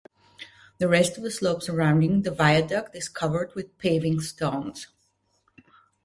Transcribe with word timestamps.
The 0.79 0.87
rest 0.87 1.17
of 1.17 1.21
the 1.23 1.29
slope 1.29 1.61
surrounding 1.61 2.23
the 2.23 2.31
viaduct 2.31 2.95
is 2.95 3.07
covered 3.07 3.53
with 3.53 3.77
paving 3.77 4.19
stones. 4.21 4.87